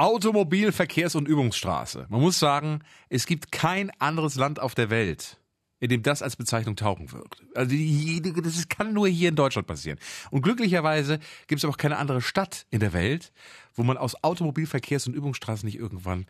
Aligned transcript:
Automobilverkehrs- 0.00 1.14
und 1.14 1.28
Übungsstraße. 1.28 2.06
Man 2.08 2.22
muss 2.22 2.38
sagen, 2.38 2.80
es 3.10 3.26
gibt 3.26 3.52
kein 3.52 3.90
anderes 4.00 4.36
Land 4.36 4.58
auf 4.58 4.74
der 4.74 4.88
Welt, 4.88 5.36
in 5.78 5.90
dem 5.90 6.02
das 6.02 6.22
als 6.22 6.36
Bezeichnung 6.36 6.74
tauchen 6.74 7.12
wird. 7.12 7.42
Also 7.54 7.76
das 8.40 8.68
kann 8.70 8.94
nur 8.94 9.08
hier 9.08 9.28
in 9.28 9.36
Deutschland 9.36 9.68
passieren. 9.68 9.98
Und 10.30 10.40
glücklicherweise 10.40 11.18
gibt 11.48 11.62
es 11.62 11.68
auch 11.68 11.76
keine 11.76 11.98
andere 11.98 12.22
Stadt 12.22 12.64
in 12.70 12.80
der 12.80 12.94
Welt, 12.94 13.30
wo 13.74 13.82
man 13.82 13.98
aus 13.98 14.16
Automobilverkehrs- 14.16 15.06
und 15.06 15.14
Übungsstraßen 15.14 15.66
nicht 15.66 15.78
irgendwann 15.78 16.24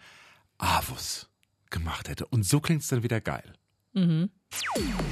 Avus 0.59 1.31
gemacht 1.71 2.09
hätte. 2.09 2.27
Und 2.27 2.45
so 2.45 2.59
klingt 2.59 2.83
es 2.83 2.89
dann 2.89 3.05
wieder 3.05 3.21
geil. 3.21 3.53
Mhm. 3.93 4.31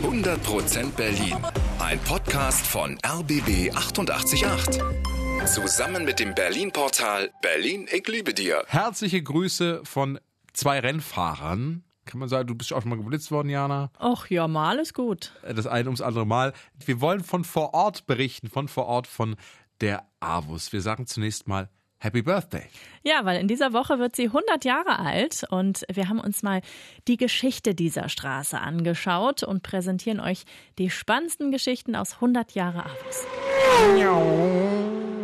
100% 0.02 0.90
Berlin. 0.96 1.36
Ein 1.79 2.00
Podcast 2.00 2.66
von 2.66 2.98
RBB 3.06 3.70
888. 3.72 5.17
Zusammen 5.46 6.05
mit 6.05 6.20
dem 6.20 6.34
Berlin-Portal 6.34 7.30
Berlin, 7.41 7.88
ich 7.91 8.07
liebe 8.07 8.34
dir. 8.34 8.64
Herzliche 8.66 9.23
Grüße 9.23 9.80
von 9.84 10.18
zwei 10.52 10.80
Rennfahrern. 10.80 11.84
Kann 12.05 12.20
man 12.20 12.29
sagen, 12.29 12.46
du 12.46 12.55
bist 12.55 12.73
auch 12.73 12.83
schon 12.83 12.91
mal 12.91 12.96
geblitzt 12.96 13.30
worden, 13.30 13.48
Jana? 13.48 13.91
Ach 13.98 14.29
ja, 14.29 14.48
mal 14.48 14.79
ist 14.79 14.95
gut. 14.95 15.32
Das 15.43 15.66
eine 15.66 15.88
ums 15.88 16.01
andere 16.01 16.27
Mal. 16.27 16.52
Wir 16.84 17.01
wollen 17.01 17.23
von 17.23 17.45
vor 17.45 17.74
Ort 17.74 18.06
berichten, 18.06 18.48
von 18.48 18.69
vor 18.69 18.87
Ort 18.87 19.06
von 19.06 19.37
der 19.80 20.06
Avus. 20.20 20.73
Wir 20.73 20.80
sagen 20.80 21.06
zunächst 21.06 21.48
mal 21.48 21.68
Happy 21.98 22.23
Birthday. 22.23 22.65
Ja, 23.02 23.24
weil 23.24 23.41
in 23.41 23.48
dieser 23.48 23.73
Woche 23.73 23.98
wird 23.98 24.15
sie 24.16 24.27
100 24.27 24.65
Jahre 24.65 24.98
alt 24.98 25.45
und 25.51 25.84
wir 25.93 26.09
haben 26.09 26.20
uns 26.20 26.43
mal 26.43 26.62
die 27.09 27.16
Geschichte 27.16 27.74
dieser 27.74 28.09
Straße 28.09 28.59
angeschaut 28.59 29.43
und 29.43 29.62
präsentieren 29.62 30.20
euch 30.20 30.45
die 30.79 30.91
spannendsten 30.91 31.51
Geschichten 31.51 31.96
aus 31.96 32.15
100 32.15 32.52
Jahre 32.52 32.84
Avus. 32.84 33.27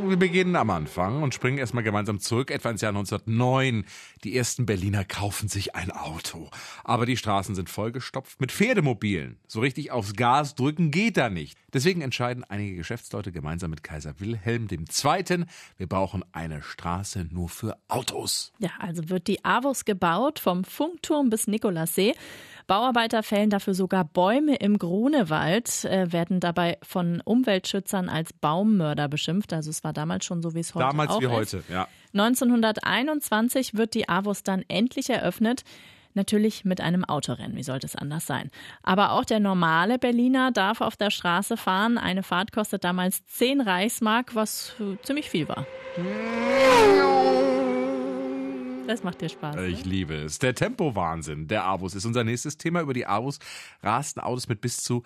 Wir 0.07 0.19
beginnen 0.19 0.55
am 0.57 0.69
Anfang 0.69 1.23
und 1.23 1.35
springen 1.35 1.57
erstmal 1.57 1.83
gemeinsam 1.83 2.21
zurück, 2.21 2.51
etwa 2.51 2.71
ins 2.71 2.83
Jahr 2.83 2.91
1909. 2.91 3.85
Die 4.23 4.37
ersten 4.37 4.67
Berliner 4.67 5.05
kaufen 5.05 5.49
sich 5.49 5.75
ein 5.75 5.91
Auto. 5.91 6.51
Aber 6.85 7.07
die 7.07 7.17
Straßen 7.17 7.55
sind 7.55 7.71
vollgestopft 7.71 8.41
mit 8.41 8.53
Pferdemobilen. 8.53 9.39
So 9.47 9.61
richtig 9.61 9.91
aufs 9.93 10.15
Gas 10.15 10.55
drücken 10.55 10.91
geht 10.91 11.17
da 11.17 11.31
nicht. 11.31 11.59
Deswegen 11.73 12.03
entscheiden 12.03 12.45
einige 12.45 12.77
Geschäftsleute 12.77 13.33
gemeinsam 13.33 13.71
mit 13.71 13.83
Kaiser 13.83 14.21
Wilhelm 14.21 14.69
II., 14.71 15.45
wir 15.77 15.89
brauchen 15.89 16.25
eine 16.33 16.63
Straße 16.63 17.27
nur 17.31 17.49
für 17.49 17.77
Autos. 17.89 18.53
Ja, 18.59 18.71
also 18.79 19.09
wird 19.09 19.27
die 19.27 19.45
Avus 19.45 19.85
gebaut, 19.85 20.39
vom 20.39 20.65
Funkturm 20.65 21.31
bis 21.31 21.47
Nikolassee. 21.47 22.15
Bauarbeiter 22.67 23.23
fällen 23.23 23.51
dafür 23.51 23.75
sogar 23.75 24.05
Bäume 24.05 24.57
im 24.57 24.79
Grunewald, 24.79 25.85
äh, 25.85 26.13
werden 26.13 26.41
dabei 26.41 26.79
von 26.83 27.21
Umweltschützern 27.25 28.09
als 28.09 28.33
Baummörder 28.33 29.09
beschimpft. 29.09 29.53
Also 29.53 29.71
es 29.71 29.85
war 29.85 29.93
damals 29.93 30.25
schon 30.25 30.43
so, 30.43 30.55
wie 30.55 30.61
es 30.61 30.75
heute 30.75 30.87
Damals 30.87 31.11
auch 31.11 31.21
wie 31.21 31.27
ist. 31.27 31.31
heute, 31.31 31.63
ja. 31.69 31.89
1921 32.15 33.75
wird 33.75 33.95
die 33.95 34.09
Avus 34.09 34.43
dann 34.43 34.65
endlich 34.69 35.11
eröffnet. 35.11 35.63
Natürlich 36.17 36.65
mit 36.65 36.81
einem 36.81 37.05
Autorennen, 37.05 37.57
wie 37.57 37.65
sollte 37.65 37.89
es 37.89 37.97
anders 37.97 38.25
sein. 38.25 38.53
Aber 38.85 39.13
auch 39.13 39.25
der 39.25 39.41
normale 39.41 39.99
Berliner 39.99 40.53
darf 40.53 40.81
auf 40.81 40.97
der 40.97 41.11
Straße 41.11 41.57
fahren. 41.57 41.99
Eine 41.99 42.23
Fahrt 42.23 42.53
kostet 42.53 42.85
damals 42.85 43.27
10 43.27 43.61
Reichsmark, 43.61 44.37
was 44.37 44.77
äh, 44.79 44.97
ziemlich 45.03 45.29
viel 45.29 45.49
war. 45.49 45.67
Das 48.87 49.03
macht 49.03 49.21
dir 49.21 49.29
Spaß. 49.29 49.57
Ne? 49.57 49.67
Ich 49.67 49.85
liebe 49.85 50.15
es. 50.15 50.39
Der 50.39 50.55
Tempowahnsinn 50.55 51.49
der 51.49 51.65
Avus 51.65 51.95
ist 51.95 52.05
unser 52.05 52.25
nächstes 52.25 52.59
Thema. 52.59 52.81
Über 52.81 52.93
die 52.93 53.07
Avus 53.07 53.39
rasten 53.83 54.21
Autos 54.21 54.49
mit 54.49 54.61
bis 54.61 54.83
zu 54.83 55.03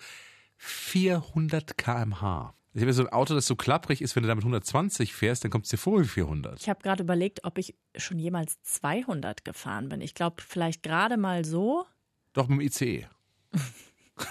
400 0.57 1.77
kmh. 1.77 2.53
Ich 2.73 2.81
habe 2.81 2.93
so 2.93 3.03
ein 3.03 3.09
Auto, 3.09 3.33
das 3.33 3.47
so 3.47 3.55
klapprig 3.55 4.01
ist, 4.01 4.15
wenn 4.15 4.23
du 4.23 4.27
damit 4.29 4.43
120 4.43 5.13
fährst, 5.13 5.43
dann 5.43 5.49
kommt 5.51 5.65
es 5.65 5.71
dir 5.71 5.77
vor 5.77 5.99
wie 6.01 6.05
400. 6.05 6.61
Ich 6.61 6.69
habe 6.69 6.81
gerade 6.81 7.03
überlegt, 7.03 7.43
ob 7.43 7.57
ich 7.57 7.75
schon 7.95 8.19
jemals 8.19 8.61
200 8.61 9.43
gefahren 9.43 9.89
bin. 9.89 10.01
Ich 10.01 10.13
glaube, 10.13 10.43
vielleicht 10.45 10.83
gerade 10.83 11.17
mal 11.17 11.45
so. 11.45 11.85
Doch 12.33 12.47
mit 12.47 12.59
dem 12.59 12.67
ICE. 12.67 13.07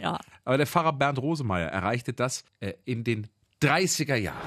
Ja. 0.00 0.20
Aber 0.44 0.56
der 0.56 0.66
Pfarrer 0.68 0.92
Bernd 0.92 1.18
Rosemeyer 1.18 1.68
erreichte 1.68 2.12
das 2.12 2.44
äh, 2.60 2.74
in 2.84 3.02
den 3.02 3.26
30er 3.60 4.14
Jahren. 4.14 4.38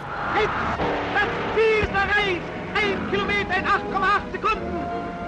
Das 1.13 1.55
Ziel 1.55 1.83
ist 1.83 1.91
erreicht. 1.91 2.60
Ein 2.81 3.11
Kilometer 3.11 3.57
in 3.57 3.65
8,8 3.65 4.31
Sekunden. 4.31 4.79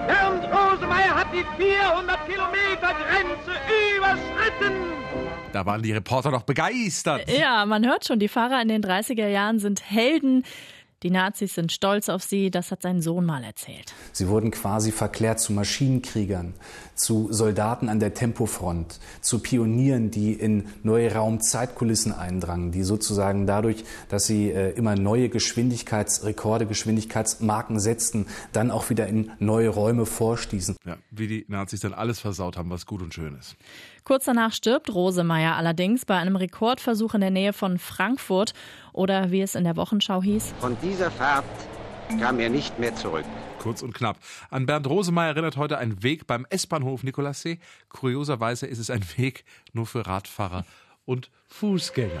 Bernd 0.06 0.44
Rosemeyer 0.44 1.14
hat 1.14 1.28
die 1.32 1.44
400 1.62 2.26
Kilometer 2.26 2.94
Grenze 2.94 3.52
überschritten. 3.96 4.74
Da 5.52 5.64
waren 5.64 5.82
die 5.82 5.92
Reporter 5.92 6.30
noch 6.30 6.42
begeistert. 6.42 7.30
Ja, 7.30 7.64
man 7.64 7.86
hört 7.86 8.04
schon, 8.04 8.18
die 8.18 8.28
Fahrer 8.28 8.60
in 8.60 8.68
den 8.68 8.82
30er 8.82 9.28
Jahren 9.28 9.60
sind 9.60 9.88
Helden. 9.88 10.44
Die 11.04 11.10
Nazis 11.10 11.54
sind 11.54 11.70
stolz 11.70 12.08
auf 12.08 12.22
sie, 12.22 12.50
das 12.50 12.70
hat 12.70 12.80
sein 12.80 13.02
Sohn 13.02 13.26
mal 13.26 13.44
erzählt. 13.44 13.92
Sie 14.12 14.26
wurden 14.26 14.50
quasi 14.50 14.90
verklärt 14.90 15.38
zu 15.38 15.52
Maschinenkriegern, 15.52 16.54
zu 16.94 17.30
Soldaten 17.30 17.90
an 17.90 18.00
der 18.00 18.14
Tempofront, 18.14 18.98
zu 19.20 19.40
Pionieren, 19.40 20.10
die 20.10 20.32
in 20.32 20.66
neue 20.82 21.12
Raumzeitkulissen 21.12 22.12
eindrangen, 22.12 22.72
die 22.72 22.84
sozusagen 22.84 23.46
dadurch, 23.46 23.84
dass 24.08 24.24
sie 24.24 24.50
äh, 24.50 24.70
immer 24.70 24.96
neue 24.96 25.28
Geschwindigkeitsrekorde, 25.28 26.64
Geschwindigkeitsmarken 26.64 27.80
setzten, 27.80 28.24
dann 28.54 28.70
auch 28.70 28.88
wieder 28.88 29.06
in 29.06 29.30
neue 29.38 29.68
Räume 29.68 30.06
vorstießen. 30.06 30.76
Ja, 30.86 30.96
wie 31.10 31.26
die 31.26 31.44
Nazis 31.48 31.80
dann 31.80 31.92
alles 31.92 32.18
versaut 32.18 32.56
haben, 32.56 32.70
was 32.70 32.86
gut 32.86 33.02
und 33.02 33.12
schön 33.12 33.36
ist. 33.36 33.56
Kurz 34.04 34.26
danach 34.26 34.52
stirbt 34.52 34.94
Rosemeyer 34.94 35.56
allerdings 35.56 36.04
bei 36.04 36.16
einem 36.16 36.36
Rekordversuch 36.36 37.14
in 37.14 37.22
der 37.22 37.30
Nähe 37.30 37.54
von 37.54 37.78
Frankfurt 37.78 38.52
oder 38.92 39.30
wie 39.30 39.40
es 39.40 39.54
in 39.54 39.64
der 39.64 39.76
Wochenschau 39.76 40.22
hieß. 40.22 40.52
Von 40.60 40.76
dieser 40.82 41.10
Fahrt 41.10 41.44
kam 42.20 42.38
er 42.38 42.50
nicht 42.50 42.78
mehr 42.78 42.94
zurück. 42.94 43.24
Kurz 43.60 43.80
und 43.80 43.94
knapp. 43.94 44.18
An 44.50 44.66
Bernd 44.66 44.86
Rosemeyer 44.86 45.28
erinnert 45.28 45.56
heute 45.56 45.78
ein 45.78 46.02
Weg 46.02 46.26
beim 46.26 46.46
S-Bahnhof 46.50 47.02
Nikolassee. 47.02 47.58
Kurioserweise 47.88 48.66
ist 48.66 48.78
es 48.78 48.90
ein 48.90 49.02
Weg 49.16 49.46
nur 49.72 49.86
für 49.86 50.06
Radfahrer 50.06 50.66
und 51.06 51.30
Fußgänger. 51.48 52.20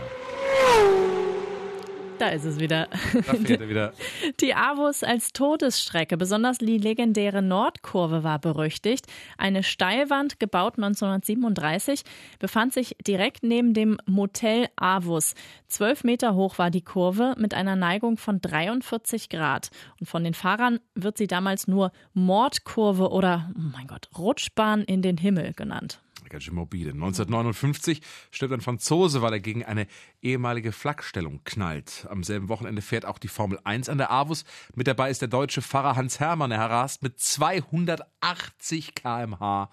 Da 2.24 2.30
ist 2.30 2.46
es 2.46 2.58
wieder. 2.58 2.88
Da 3.12 3.34
fährt 3.34 3.60
er 3.60 3.68
wieder. 3.68 3.92
Die 4.40 4.54
Avus 4.54 5.02
als 5.02 5.34
Todesstrecke, 5.34 6.16
besonders 6.16 6.56
die 6.56 6.78
legendäre 6.78 7.42
Nordkurve 7.42 8.24
war 8.24 8.38
berüchtigt. 8.38 9.06
Eine 9.36 9.62
Steilwand, 9.62 10.40
gebaut 10.40 10.78
1937, 10.78 12.02
befand 12.38 12.72
sich 12.72 12.96
direkt 13.06 13.42
neben 13.42 13.74
dem 13.74 13.98
Motel 14.06 14.68
Avus. 14.76 15.34
Zwölf 15.68 16.02
Meter 16.02 16.34
hoch 16.34 16.56
war 16.56 16.70
die 16.70 16.80
Kurve 16.80 17.34
mit 17.36 17.52
einer 17.52 17.76
Neigung 17.76 18.16
von 18.16 18.40
43 18.40 19.28
Grad. 19.28 19.70
Und 20.00 20.06
von 20.06 20.24
den 20.24 20.32
Fahrern 20.32 20.80
wird 20.94 21.18
sie 21.18 21.26
damals 21.26 21.68
nur 21.68 21.92
Mordkurve 22.14 23.10
oder, 23.10 23.50
oh 23.54 23.70
mein 23.76 23.86
Gott, 23.86 24.08
Rutschbahn 24.16 24.82
in 24.84 25.02
den 25.02 25.18
Himmel 25.18 25.52
genannt. 25.52 26.00
Schön 26.40 26.54
morbide. 26.54 26.90
1959 26.90 28.00
stirbt 28.30 28.52
ein 28.52 28.60
Franzose, 28.60 29.22
weil 29.22 29.32
er 29.32 29.40
gegen 29.40 29.64
eine 29.64 29.86
ehemalige 30.22 30.72
Flakstellung 30.72 31.40
knallt. 31.44 32.06
Am 32.10 32.22
selben 32.22 32.48
Wochenende 32.48 32.82
fährt 32.82 33.04
auch 33.04 33.18
die 33.18 33.28
Formel 33.28 33.58
1 33.64 33.88
an 33.88 33.98
der 33.98 34.10
Avus. 34.10 34.44
Mit 34.74 34.86
dabei 34.86 35.10
ist 35.10 35.20
der 35.20 35.28
deutsche 35.28 35.62
Fahrer 35.62 35.96
Hans 35.96 36.20
Hermann. 36.20 36.50
Er 36.50 36.70
rast 36.70 37.02
mit 37.02 37.18
280 37.18 38.94
kmh 38.94 39.68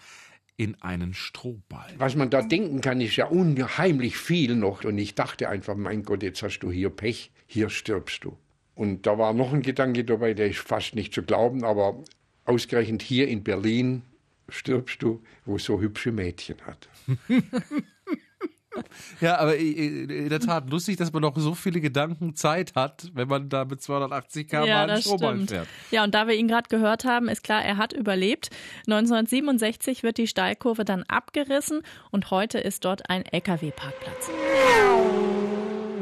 in 0.58 0.80
einen 0.82 1.14
Strohball. 1.14 1.90
Was 1.98 2.16
man 2.16 2.30
da 2.30 2.44
denken 2.44 2.82
kann, 2.82 3.02
ist 3.02 3.16
ja 3.16 3.26
unheimlich 3.26 4.18
viel 4.18 4.56
noch. 4.56 4.84
Und 4.84 4.98
ich 5.00 5.16
dachte 5.16 5.50
einfach, 5.50 5.76
mein 5.76 6.04
Gott, 6.04 6.22
jetzt 6.22 6.44
hast 6.44 6.60
du 6.60 6.72
hier 6.72 6.92
Pech, 6.92 7.32
hier 7.48 7.70
stirbst 7.70 8.24
du. 8.24 8.38
Und 8.76 9.08
da 9.08 9.18
war 9.18 9.34
noch 9.34 9.54
ein 9.54 9.64
Gedanke 9.64 10.04
dabei, 10.04 10.34
der 10.34 10.50
ist 10.50 10.60
fast 10.60 10.96
nicht 10.96 11.14
zu 11.14 11.24
glauben, 11.24 11.64
aber 11.64 12.04
ausgerechnet 12.46 13.02
hier 13.02 13.28
in 13.28 13.44
Berlin 13.44 14.04
stirbst 14.52 15.02
du, 15.02 15.24
wo 15.46 15.56
es 15.56 15.64
so 15.66 15.80
hübsche 15.82 16.12
Mädchen 16.12 16.58
hat. 16.66 16.88
Ja, 19.20 19.38
aber 19.38 19.58
in 19.58 20.30
der 20.30 20.40
Tat 20.40 20.70
lustig, 20.70 20.96
dass 20.96 21.12
man 21.12 21.22
noch 21.22 21.38
so 21.38 21.54
viele 21.56 21.82
Gedanken 21.82 22.36
Zeit 22.38 22.74
hat, 22.74 23.12
wenn 23.14 23.28
man 23.28 23.50
da 23.50 23.66
mit 23.66 23.82
280 23.82 24.48
km 24.48 24.64
Ja, 24.64 24.80
einen 24.84 24.88
das 24.96 25.02
Strohball 25.02 25.34
stimmt. 25.36 25.50
fährt. 25.52 25.68
Ja, 25.92 26.06
und 26.06 26.16
da 26.16 26.26
wir 26.26 26.36
ihn 26.36 26.48
gerade 26.48 26.70
gehört 26.70 27.04
haben, 27.04 27.28
ist 27.28 27.44
klar, 27.44 27.62
er 27.64 27.76
hat 27.76 27.92
überlebt. 27.92 28.50
1967 28.88 30.04
wird 30.04 30.18
die 30.18 30.28
Steilkurve 30.28 30.86
dann 30.86 31.04
abgerissen 31.04 31.82
und 32.12 32.32
heute 32.32 32.60
ist 32.60 32.86
dort 32.86 33.10
ein 33.10 33.26
LKW-Parkplatz. 33.26 34.30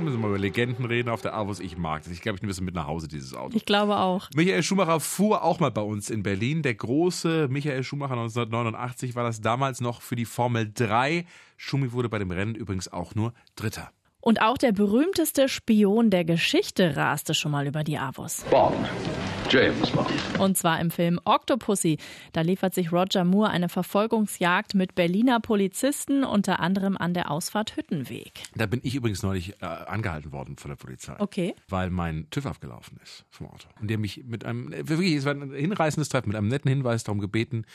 Wir 0.09 0.13
müssen 0.13 0.21
mal 0.21 0.29
über 0.29 0.39
Legenden 0.39 0.85
reden 0.85 1.09
auf 1.09 1.21
der 1.21 1.35
Avus. 1.35 1.59
Ich 1.59 1.77
mag 1.77 2.01
das. 2.01 2.11
Ich 2.11 2.21
glaube, 2.21 2.37
ich 2.37 2.41
nehme 2.41 2.51
es 2.51 2.59
mit 2.61 2.73
nach 2.73 2.87
Hause, 2.87 3.07
dieses 3.07 3.35
Auto. 3.35 3.55
Ich 3.55 3.65
glaube 3.65 3.97
auch. 3.97 4.27
Michael 4.33 4.63
Schumacher 4.63 4.99
fuhr 4.99 5.43
auch 5.43 5.59
mal 5.59 5.69
bei 5.69 5.83
uns 5.83 6.09
in 6.09 6.23
Berlin. 6.23 6.63
Der 6.63 6.73
große 6.73 7.47
Michael 7.47 7.83
Schumacher 7.83 8.13
1989 8.13 9.13
war 9.13 9.23
das 9.23 9.39
damals 9.39 9.81
noch 9.81 10.01
für 10.01 10.15
die 10.15 10.25
Formel 10.25 10.71
3. 10.73 11.27
Schumi 11.57 11.91
wurde 11.91 12.09
bei 12.09 12.17
dem 12.17 12.31
Rennen 12.31 12.55
übrigens 12.55 12.91
auch 12.91 13.13
nur 13.13 13.33
Dritter. 13.55 13.91
Und 14.19 14.41
auch 14.41 14.57
der 14.57 14.71
berühmteste 14.71 15.47
Spion 15.47 16.09
der 16.09 16.25
Geschichte 16.25 16.95
raste 16.97 17.35
schon 17.35 17.51
mal 17.51 17.67
über 17.67 17.83
die 17.83 17.99
Avus. 17.99 18.43
Born. 18.49 18.73
James 19.49 19.89
Bond. 19.89 20.11
Und 20.37 20.57
zwar 20.57 20.79
im 20.79 20.91
Film 20.91 21.19
Octopussy. 21.25 21.97
Da 22.33 22.41
liefert 22.41 22.75
sich 22.75 22.91
Roger 22.91 23.23
Moore 23.23 23.49
eine 23.49 23.67
Verfolgungsjagd 23.67 24.75
mit 24.75 24.93
Berliner 24.93 25.39
Polizisten, 25.39 26.23
unter 26.23 26.59
anderem 26.59 26.95
an 26.95 27.15
der 27.15 27.31
Ausfahrt 27.31 27.75
Hüttenweg. 27.75 28.31
Da 28.53 28.67
bin 28.67 28.79
ich 28.83 28.93
übrigens 28.93 29.23
neulich 29.23 29.59
äh, 29.61 29.65
angehalten 29.65 30.31
worden 30.31 30.57
von 30.57 30.69
der 30.69 30.75
Polizei. 30.75 31.15
Okay. 31.17 31.55
Weil 31.67 31.89
mein 31.89 32.27
TÜV 32.29 32.45
abgelaufen 32.45 32.99
ist 33.03 33.25
vom 33.31 33.47
Auto. 33.47 33.67
Und 33.81 33.89
die 33.89 33.95
haben 33.95 34.01
mich 34.01 34.23
mit 34.25 34.45
einem, 34.45 34.71
äh, 34.71 34.87
wirklich, 34.87 35.13
es 35.13 35.25
war 35.25 35.33
ein 35.33 35.51
hinreißendes 35.51 36.09
Treffen, 36.09 36.29
mit 36.29 36.37
einem 36.37 36.47
netten 36.47 36.69
Hinweis 36.69 37.03
darum 37.03 37.19
gebeten, 37.19 37.65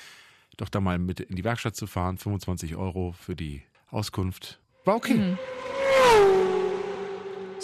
doch 0.56 0.69
da 0.69 0.81
mal 0.81 1.00
mit 1.00 1.19
in 1.19 1.35
die 1.35 1.43
Werkstatt 1.43 1.75
zu 1.75 1.88
fahren. 1.88 2.19
25 2.19 2.76
Euro 2.76 3.12
für 3.19 3.35
die 3.35 3.62
Auskunft. 3.91 4.61
War 4.85 4.94
okay. 4.94 5.37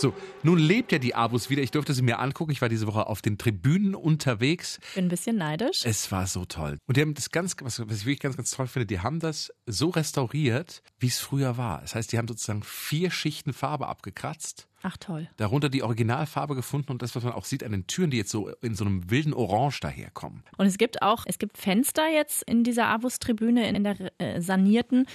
So, 0.01 0.15
nun 0.43 0.59
lebt 0.59 0.93
ja 0.93 0.99
die 0.99 1.15
Abus 1.15 1.51
wieder. 1.51 1.63
Ich 1.63 1.73
durfte 1.73 1.93
sie 1.93 2.01
mir 2.01 2.21
angucken. 2.21 2.53
Ich 2.53 2.63
war 2.63 2.71
diese 2.71 2.87
Woche 2.87 3.07
auf 3.07 3.21
den 3.21 3.37
Tribünen 3.37 3.95
unterwegs. 3.95 4.81
Bin 4.95 5.05
ein 5.05 5.09
bisschen 5.09 5.37
neidisch. 5.37 5.85
Es 5.85 6.11
war 6.11 6.27
so 6.27 6.47
toll. 6.47 6.79
Und 6.87 6.97
die 6.97 7.03
haben 7.03 7.13
das 7.13 7.31
ganz, 7.31 7.55
was, 7.61 7.79
ich 7.79 7.89
wirklich 7.89 8.21
ganz, 8.21 8.39
ganz 8.39 8.51
toll 8.51 8.67
finde, 8.67 8.87
die 8.87 9.01
haben 9.01 9.21
das 9.21 9.53
so 9.67 9.91
restauriert, 9.91 10.83
wie 10.99 11.09
es 11.09 11.19
früher 11.19 11.59
war. 11.59 11.83
Das 11.83 11.95
heißt, 11.95 12.13
die 12.13 12.17
haben 12.17 12.29
sozusagen 12.29 12.63
vier 12.63 13.11
Schichten 13.11 13.53
Farbe 13.53 13.89
abgekratzt. 13.89 14.69
Ach 14.83 14.97
toll. 14.97 15.29
Darunter 15.37 15.69
die 15.69 15.83
Originalfarbe 15.83 16.55
gefunden 16.55 16.91
und 16.93 17.03
das, 17.03 17.15
was 17.15 17.23
man 17.23 17.35
auch 17.35 17.45
sieht 17.45 17.63
an 17.63 17.73
den 17.73 17.87
Türen, 17.87 18.11
die 18.11 18.17
jetzt 18.17 18.31
so 18.31 18.49
in 18.63 18.75
so 18.75 18.85
einem 18.85 19.11
wilden 19.11 19.35
Orange 19.35 19.81
daherkommen. 19.81 20.43
Und 20.57 20.67
es 20.67 20.79
gibt 20.79 21.03
auch, 21.03 21.25
es 21.27 21.39
gibt 21.39 21.59
Fenster 21.59 22.09
jetzt 22.09 22.43
in 22.45 22.65
dieser 22.65 22.87
Avus-Tribüne, 22.89 23.69
in 23.69 23.85
der 23.85 23.97
äh, 24.19 24.41
sanierten. 24.41 25.07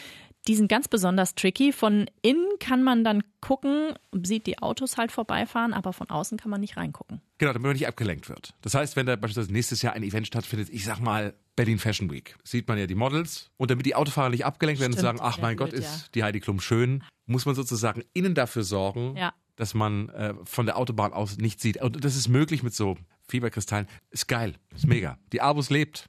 Die 0.47 0.55
sind 0.55 0.67
ganz 0.67 0.87
besonders 0.87 1.33
tricky. 1.33 1.71
Von 1.73 2.05
innen 2.21 2.47
kann 2.59 2.83
man 2.83 3.03
dann 3.03 3.23
gucken, 3.41 3.93
sieht 4.23 4.45
die 4.45 4.59
Autos 4.59 4.97
halt 4.97 5.11
vorbeifahren, 5.11 5.73
aber 5.73 5.91
von 5.91 6.09
außen 6.09 6.37
kann 6.37 6.51
man 6.51 6.61
nicht 6.61 6.77
reingucken. 6.77 7.21
Genau, 7.39 7.51
damit 7.53 7.63
man 7.65 7.73
nicht 7.73 7.87
abgelenkt 7.87 8.29
wird. 8.29 8.53
Das 8.61 8.75
heißt, 8.75 8.95
wenn 8.95 9.07
da 9.07 9.15
beispielsweise 9.15 9.51
nächstes 9.51 9.81
Jahr 9.81 9.93
ein 9.93 10.03
Event 10.03 10.27
stattfindet, 10.27 10.69
ich 10.71 10.85
sag 10.85 10.99
mal 10.99 11.33
Berlin 11.55 11.79
Fashion 11.79 12.11
Week, 12.11 12.35
sieht 12.43 12.67
man 12.67 12.77
ja 12.77 12.85
die 12.85 12.95
Models 12.95 13.49
und 13.57 13.71
damit 13.71 13.85
die 13.87 13.95
Autofahrer 13.95 14.29
nicht 14.29 14.45
abgelenkt 14.45 14.79
werden 14.81 14.93
und 14.93 14.99
Stimmt, 14.99 15.17
sagen, 15.19 15.29
ach 15.33 15.39
mein 15.41 15.55
blöd, 15.55 15.71
Gott, 15.71 15.79
ja. 15.81 15.85
ist 15.85 16.13
die 16.13 16.23
Heidi 16.23 16.39
Klum 16.41 16.59
schön, 16.59 17.03
muss 17.25 17.45
man 17.45 17.55
sozusagen 17.55 18.03
innen 18.13 18.35
dafür 18.35 18.63
sorgen, 18.63 19.15
Ja. 19.17 19.33
dass 19.55 19.73
man 19.73 20.09
äh, 20.09 20.33
von 20.43 20.65
der 20.67 20.77
Autobahn 20.77 21.11
aus 21.13 21.37
nichts 21.37 21.63
sieht. 21.63 21.81
Und 21.81 22.03
das 22.05 22.15
ist 22.15 22.27
möglich 22.27 22.61
mit 22.61 22.75
so 22.75 22.97
Fieberkristallen. 23.27 23.87
Ist 24.11 24.27
geil, 24.27 24.53
ist 24.75 24.85
mega. 24.85 25.17
Die 25.33 25.41
Abus 25.41 25.69
lebt. 25.71 26.07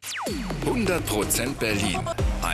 100% 0.66 1.54
Berlin. 1.54 2.00